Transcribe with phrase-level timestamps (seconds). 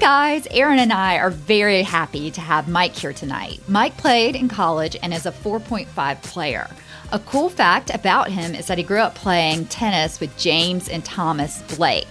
[0.00, 3.60] guys, Aaron and I are very happy to have Mike here tonight.
[3.68, 6.70] Mike played in college and is a 4.5 player.
[7.12, 11.04] A cool fact about him is that he grew up playing tennis with James and
[11.04, 12.08] Thomas Blake.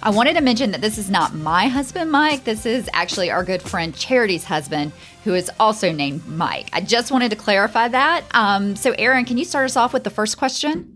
[0.00, 2.44] I wanted to mention that this is not my husband, Mike.
[2.44, 4.92] This is actually our good friend Charity's husband,
[5.24, 6.68] who is also named Mike.
[6.72, 8.26] I just wanted to clarify that.
[8.32, 10.93] Um, so, Aaron, can you start us off with the first question?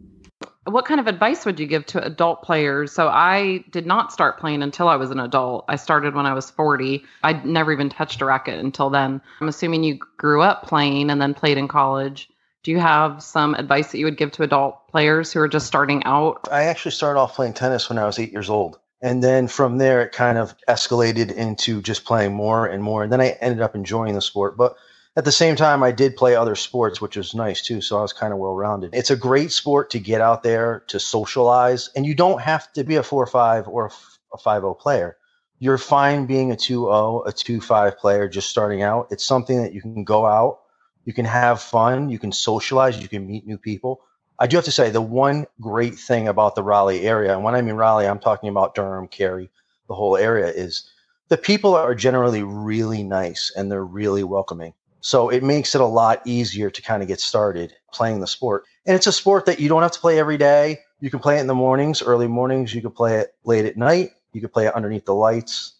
[0.68, 2.92] What kind of advice would you give to adult players?
[2.92, 5.64] So, I did not start playing until I was an adult.
[5.68, 7.04] I started when I was 40.
[7.22, 9.20] I'd never even touched a racket until then.
[9.40, 12.28] I'm assuming you grew up playing and then played in college.
[12.62, 15.66] Do you have some advice that you would give to adult players who are just
[15.66, 16.48] starting out?
[16.50, 18.78] I actually started off playing tennis when I was eight years old.
[19.00, 23.04] And then from there, it kind of escalated into just playing more and more.
[23.04, 24.56] And then I ended up enjoying the sport.
[24.56, 24.76] But
[25.18, 27.80] at the same time, I did play other sports, which was nice too.
[27.80, 28.94] So I was kind of well rounded.
[28.94, 31.90] It's a great sport to get out there to socialize.
[31.96, 33.90] And you don't have to be a 4 5 or
[34.32, 35.16] a 5 0 player.
[35.58, 39.08] You're fine being a 2 0, a 2 5 player just starting out.
[39.10, 40.60] It's something that you can go out,
[41.04, 44.00] you can have fun, you can socialize, you can meet new people.
[44.38, 47.56] I do have to say the one great thing about the Raleigh area, and when
[47.56, 49.50] I mean Raleigh, I'm talking about Durham, Cary,
[49.88, 50.88] the whole area, is
[51.26, 54.74] the people are generally really nice and they're really welcoming.
[55.00, 58.64] So it makes it a lot easier to kind of get started playing the sport.
[58.86, 60.80] And it's a sport that you don't have to play every day.
[61.00, 62.74] You can play it in the mornings, early mornings.
[62.74, 64.10] You can play it late at night.
[64.32, 65.74] You can play it underneath the lights.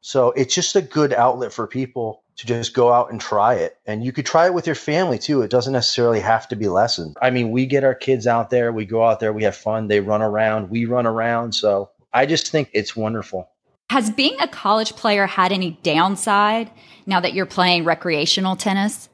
[0.00, 3.76] So it's just a good outlet for people to just go out and try it.
[3.86, 5.42] And you could try it with your family too.
[5.42, 7.14] It doesn't necessarily have to be lessons.
[7.22, 9.88] I mean, we get our kids out there, we go out there, we have fun,
[9.88, 11.54] they run around, we run around.
[11.54, 13.48] So I just think it's wonderful.
[13.92, 16.70] Has being a college player had any downside
[17.04, 19.10] now that you're playing recreational tennis?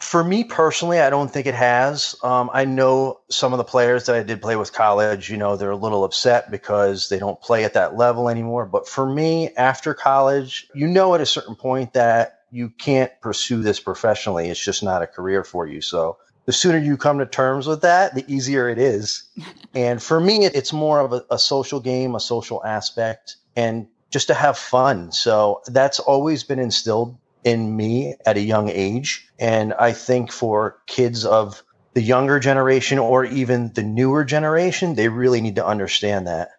[0.00, 2.16] For me personally, I don't think it has.
[2.22, 5.56] Um, I know some of the players that I did play with college, you know,
[5.58, 8.64] they're a little upset because they don't play at that level anymore.
[8.64, 13.62] But for me, after college, you know, at a certain point that you can't pursue
[13.62, 14.48] this professionally.
[14.48, 15.82] It's just not a career for you.
[15.82, 19.24] So the sooner you come to terms with that, the easier it is.
[19.74, 24.28] and for me, it's more of a, a, social game, a social aspect, and just
[24.28, 25.10] to have fun.
[25.10, 29.28] So that's always been instilled in me at a young age.
[29.40, 31.64] And I think for kids of
[31.94, 36.50] the younger generation or even the newer generation, they really need to understand that.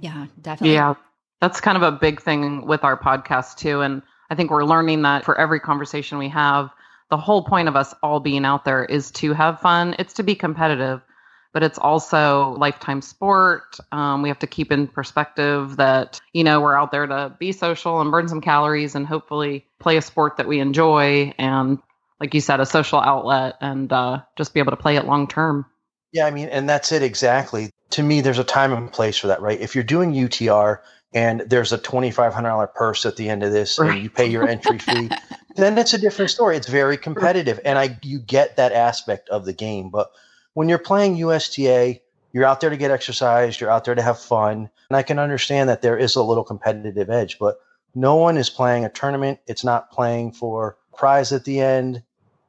[0.00, 0.72] Yeah, definitely.
[0.72, 0.94] Yeah.
[1.42, 3.82] That's kind of a big thing with our podcast too.
[3.82, 4.00] And
[4.30, 6.70] I think we're learning that for every conversation we have,
[7.10, 9.94] the whole point of us all being out there is to have fun.
[9.98, 11.02] It's to be competitive,
[11.52, 13.76] but it's also lifetime sport.
[13.92, 17.52] Um, we have to keep in perspective that, you know, we're out there to be
[17.52, 21.34] social and burn some calories and hopefully play a sport that we enjoy.
[21.38, 21.78] And
[22.20, 25.28] like you said, a social outlet and uh, just be able to play it long
[25.28, 25.66] term.
[26.12, 27.70] Yeah, I mean, and that's it exactly.
[27.90, 29.60] To me, there's a time and place for that, right?
[29.60, 30.80] If you're doing UTR,
[31.14, 33.92] and there's a $2,500 purse at the end of this, right.
[33.92, 35.10] and you pay your entry fee,
[35.56, 36.56] then it's a different story.
[36.56, 39.90] It's very competitive, and I you get that aspect of the game.
[39.90, 40.10] But
[40.54, 42.00] when you're playing USTA,
[42.32, 45.18] you're out there to get exercise, you're out there to have fun, and I can
[45.18, 47.38] understand that there is a little competitive edge.
[47.38, 47.56] But
[47.94, 49.40] no one is playing a tournament.
[49.46, 52.02] It's not playing for prize at the end.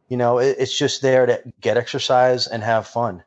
[0.09, 3.23] You know, it, it's just there to get exercise and have fun.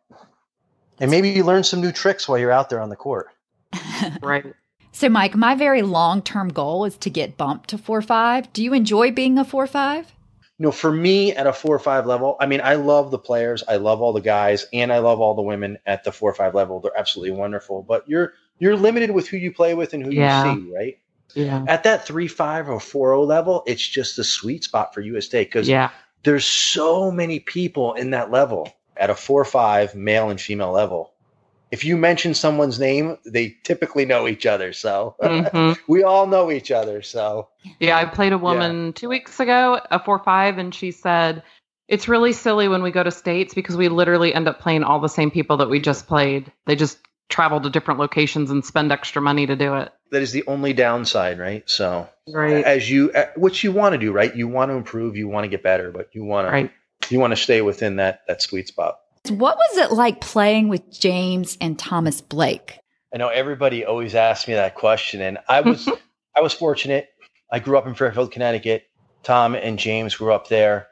[0.98, 3.28] And maybe you learn some new tricks while you're out there on the court.
[4.22, 4.54] right.
[4.92, 8.52] So, Mike, my very long term goal is to get bumped to 4 5.
[8.54, 10.15] Do you enjoy being a 4 5?
[10.58, 13.62] No, for me at a four or five level, I mean, I love the players,
[13.68, 16.34] I love all the guys, and I love all the women at the four or
[16.34, 16.80] five level.
[16.80, 17.82] They're absolutely wonderful.
[17.82, 20.54] But you're you're limited with who you play with and who yeah.
[20.54, 20.98] you see, right?
[21.34, 21.64] Yeah.
[21.68, 25.40] At that three five or four zero level, it's just the sweet spot for USTA
[25.40, 25.90] because yeah.
[26.22, 31.12] there's so many people in that level at a four five male and female level
[31.70, 34.72] if you mention someone's name, they typically know each other.
[34.72, 35.80] So mm-hmm.
[35.92, 37.02] we all know each other.
[37.02, 37.48] So
[37.80, 38.92] yeah, I played a woman yeah.
[38.92, 41.42] two weeks ago, a four five, and she said
[41.88, 45.00] it's really silly when we go to states because we literally end up playing all
[45.00, 46.50] the same people that we just played.
[46.66, 46.98] They just
[47.28, 49.92] travel to different locations and spend extra money to do it.
[50.12, 51.68] That is the only downside, right?
[51.68, 54.34] So right as you, what you want to do, right?
[54.34, 56.70] You want to improve, you want to get better, but you want to, right.
[57.08, 59.00] you want to stay within that that sweet spot.
[59.30, 62.80] What was it like playing with James and Thomas Blake?
[63.14, 65.88] I know everybody always asks me that question, and I was
[66.36, 67.08] I was fortunate.
[67.50, 68.84] I grew up in Fairfield, Connecticut.
[69.22, 70.88] Tom and James grew up there.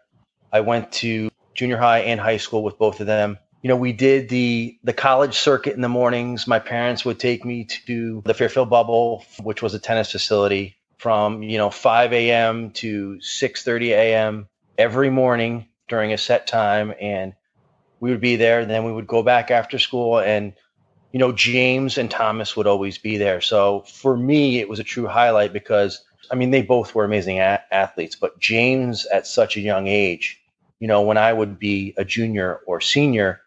[0.53, 3.39] I went to junior high and high school with both of them.
[3.63, 6.47] You know, we did the the college circuit in the mornings.
[6.47, 11.43] My parents would take me to the Fairfield Bubble, which was a tennis facility, from
[11.43, 12.71] you know 5 a.m.
[12.73, 14.49] to 6:30 a.m.
[14.77, 17.35] every morning during a set time, and
[18.00, 20.52] we would be there and then we would go back after school and
[21.12, 24.85] you know james and thomas would always be there so for me it was a
[24.85, 29.56] true highlight because I mean, they both were amazing a- athletes, but James at such
[29.56, 30.41] a young age,
[30.81, 33.41] you know, when I would be a junior or senior,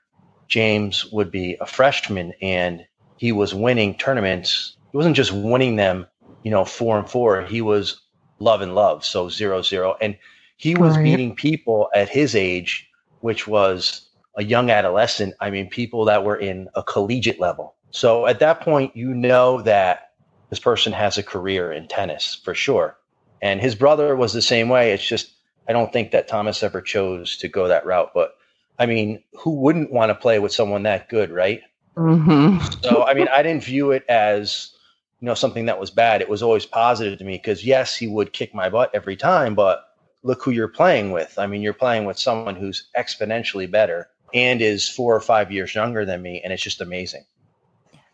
[0.48, 2.86] James would be a freshman and
[3.18, 4.78] he was winning tournaments.
[4.92, 6.08] He wasn't just winning them,
[6.44, 7.42] you know, four and four.
[7.44, 8.02] He was
[8.40, 10.18] love and love, so zero zero, and
[10.58, 11.04] he was right.
[11.04, 12.90] beating people at his age,
[13.20, 14.07] which was
[14.38, 15.34] a young adolescent.
[15.42, 17.76] I mean, people that were in a collegiate level.
[17.92, 20.12] So at that point, you know that
[20.50, 22.98] this person has a career in tennis for sure.
[23.42, 24.94] And his brother was the same way.
[24.94, 25.32] It's just
[25.68, 28.38] I don't think that Thomas ever chose to go that route, but
[28.80, 31.62] I mean, who wouldn't want to play with someone that good, right?
[31.98, 32.60] Mm-hmm.
[32.84, 34.72] so, I mean, I didn't view it as,
[35.20, 36.22] you know, something that was bad.
[36.22, 39.56] It was always positive to me because, yes, he would kick my butt every time,
[39.56, 39.84] but
[40.22, 41.40] look who you're playing with.
[41.40, 45.74] I mean, you're playing with someone who's exponentially better and is four or five years
[45.74, 47.26] younger than me, and it's just amazing.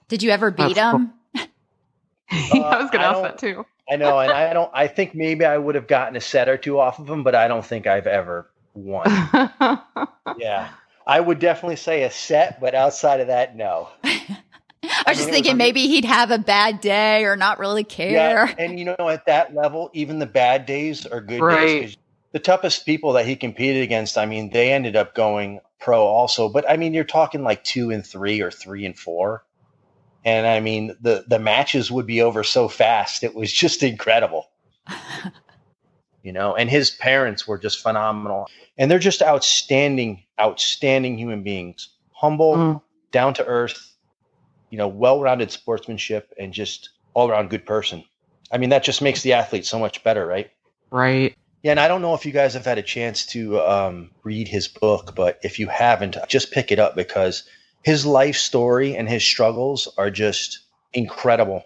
[0.07, 1.13] Did you ever beat That's him?
[1.36, 1.45] Cool.
[2.62, 3.65] uh, I was going to ask that too.
[3.89, 4.71] I know, and I don't.
[4.74, 7.36] I think maybe I would have gotten a set or two off of him, but
[7.36, 9.06] I don't think I've ever won.
[10.38, 10.69] yeah,
[11.06, 13.89] I would definitely say a set, but outside of that, no.
[14.04, 18.12] I was just thinking maybe he'd have a bad day or not really care.
[18.12, 21.65] Yeah, and you know, at that level, even the bad days are good right.
[21.65, 21.98] days.
[22.33, 26.50] The toughest people that he competed against, I mean, they ended up going pro also.
[26.50, 29.44] But I mean, you're talking like two and three or three and four.
[30.25, 33.24] And I mean, the the matches would be over so fast.
[33.24, 34.50] It was just incredible.
[36.24, 38.47] you know, and his parents were just phenomenal.
[38.77, 41.89] And they're just outstanding, outstanding human beings.
[42.12, 42.81] Humble, mm.
[43.12, 43.94] down to earth,
[44.69, 48.03] you know, well-rounded sportsmanship and just all-around good person.
[48.51, 50.50] I mean, that just makes the athlete so much better, right?
[50.89, 51.36] Right.
[51.63, 54.50] Yeah, and I don't know if you guys have had a chance to um, read
[54.50, 57.44] his book, but if you haven't, just pick it up because
[57.83, 60.60] his life story and his struggles are just
[60.94, 61.63] incredible.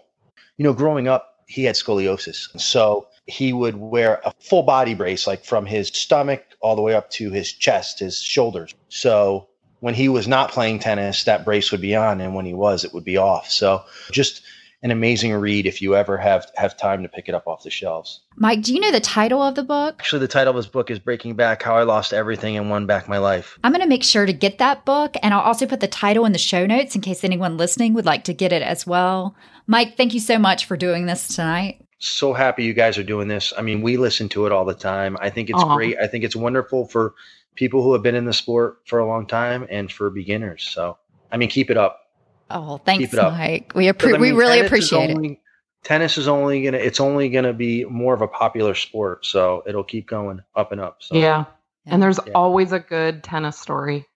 [0.56, 2.60] You know, growing up, he had scoliosis.
[2.60, 6.94] So he would wear a full body brace, like from his stomach all the way
[6.94, 8.74] up to his chest, his shoulders.
[8.88, 9.48] So
[9.80, 12.20] when he was not playing tennis, that brace would be on.
[12.20, 13.50] And when he was, it would be off.
[13.50, 14.42] So just
[14.82, 17.70] an amazing read if you ever have have time to pick it up off the
[17.70, 18.20] shelves.
[18.36, 19.96] Mike, do you know the title of the book?
[19.98, 22.86] Actually, the title of this book is Breaking Back How I Lost Everything and Won
[22.86, 23.58] Back My Life.
[23.64, 26.24] I'm going to make sure to get that book and I'll also put the title
[26.24, 29.34] in the show notes in case anyone listening would like to get it as well.
[29.66, 31.84] Mike, thank you so much for doing this tonight.
[31.98, 33.52] So happy you guys are doing this.
[33.58, 35.16] I mean, we listen to it all the time.
[35.20, 35.76] I think it's Aww.
[35.76, 35.98] great.
[35.98, 37.14] I think it's wonderful for
[37.56, 40.62] people who have been in the sport for a long time and for beginners.
[40.70, 40.96] So,
[41.32, 42.07] I mean, keep it up.
[42.50, 43.72] Oh, thanks, Mike.
[43.74, 45.38] We appre- I mean, we really appreciate only, it
[45.84, 49.84] tennis is only gonna it's only gonna be more of a popular sport so it'll
[49.84, 51.16] keep going up and up so.
[51.16, 51.44] Yeah.
[51.86, 52.32] And there's yeah.
[52.34, 54.06] always a good tennis story.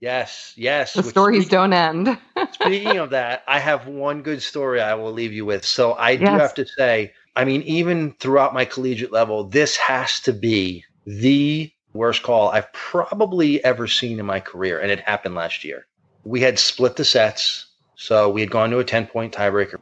[0.00, 2.18] Yes yes the stories speaking, don't end.
[2.52, 5.64] speaking of that i have one good story i will leave you with.
[5.64, 6.20] So i yes.
[6.20, 10.84] do have to say i mean even throughout my collegiate level this has to be
[11.06, 15.86] the worst call i've probably ever seen in my career and it happened last year.
[16.24, 17.67] We had split the sets
[17.98, 19.80] so we had gone to a 10 point tiebreaker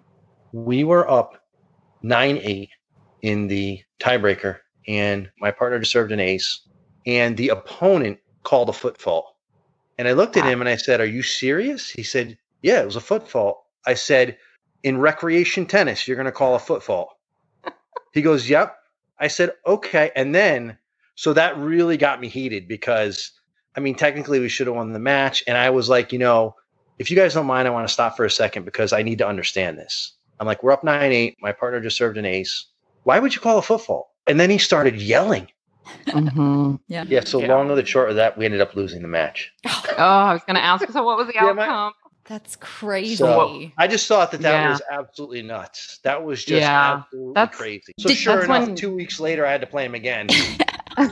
[0.52, 1.44] we were up
[2.02, 2.70] 9 8
[3.22, 4.58] in the tiebreaker,
[4.88, 6.60] and my partner just served an ace,
[7.06, 9.34] and the opponent called a foot fault.
[9.98, 11.90] And I looked at him and I said, Are you serious?
[11.90, 13.62] He said, Yeah, it was a foot fault.
[13.86, 14.38] I said,
[14.82, 17.10] In recreation tennis, you're going to call a foot fault.
[18.12, 18.76] he goes, Yep.
[19.18, 20.10] I said, Okay.
[20.14, 20.78] And then,
[21.14, 23.32] so that really got me heated because,
[23.74, 25.42] I mean, technically we should have won the match.
[25.46, 26.56] And I was like, You know,
[26.98, 29.18] if you guys don't mind, I want to stop for a second because I need
[29.18, 30.12] to understand this.
[30.40, 31.36] I'm like, we're up 9 8.
[31.40, 32.66] My partner just served an ace.
[33.04, 34.08] Why would you call a foot fault?
[34.26, 35.48] And then he started yelling.
[36.06, 36.76] Mm-hmm.
[36.88, 37.04] Yeah.
[37.08, 37.20] Yeah.
[37.24, 37.54] So yeah.
[37.54, 39.52] long or the short of that, we ended up losing the match.
[39.64, 40.88] oh, I was going to ask.
[40.90, 41.56] So what was the yeah, outcome?
[41.56, 41.92] My,
[42.24, 43.16] that's crazy.
[43.16, 44.70] So I just thought that that yeah.
[44.70, 45.98] was absolutely nuts.
[46.02, 47.92] That was just yeah, absolutely that's, crazy.
[47.98, 48.76] So did, sure enough, when...
[48.76, 50.28] two weeks later, I had to play him again.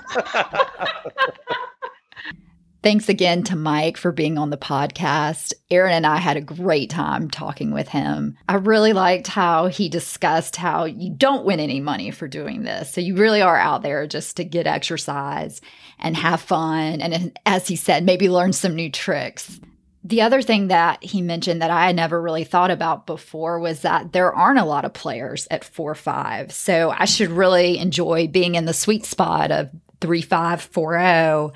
[2.85, 5.55] Thanks again to Mike for being on the podcast.
[5.71, 8.37] Aaron and I had a great time talking with him.
[8.47, 12.93] I really liked how he discussed how you don't win any money for doing this.
[12.93, 15.63] So you really are out there just to get exercise
[15.99, 17.01] and have fun.
[17.01, 19.59] And as he said, maybe learn some new tricks.
[20.05, 23.81] The other thing that he mentioned that I had never really thought about before was
[23.81, 26.53] that there aren't a lot of players at 4 5.
[26.53, 29.71] So I should really enjoy being in the sweet spot of
[30.03, 31.53] 3 5 4 0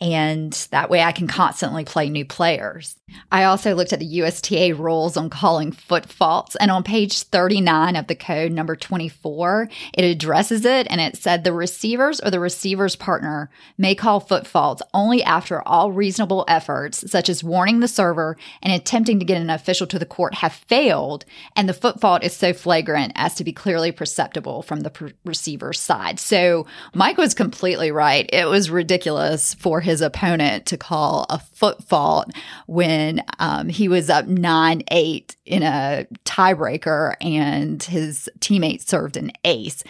[0.00, 2.96] and that way I can constantly play new players.
[3.30, 7.96] I also looked at the USTA rules on calling foot faults, and on page 39
[7.96, 12.40] of the code, number 24, it addresses it and it said the receivers or the
[12.40, 17.88] receiver's partner may call foot faults only after all reasonable efforts, such as warning the
[17.88, 21.24] server and attempting to get an official to the court, have failed,
[21.56, 25.80] and the foot fault is so flagrant as to be clearly perceptible from the receiver's
[25.80, 26.18] side.
[26.18, 28.28] So Mike was completely right.
[28.32, 32.30] It was ridiculous for his opponent to call a foot fault
[32.66, 39.32] when um, he was up 9 8 in a tiebreaker and his teammate served an
[39.44, 39.82] ace.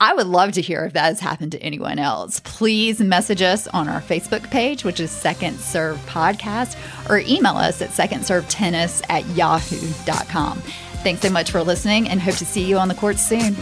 [0.00, 2.40] I would love to hear if that has happened to anyone else.
[2.40, 6.76] Please message us on our Facebook page, which is Second Serve Podcast,
[7.08, 10.58] or email us at secondservetennis at yahoo.com.
[11.04, 13.54] Thanks so much for listening and hope to see you on the court soon.